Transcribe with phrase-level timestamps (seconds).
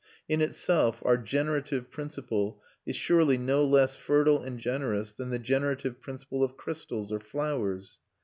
[0.27, 6.01] In itself our generative principle is surely no less fertile and generous than the generative
[6.01, 7.99] principle of crystals or flowers.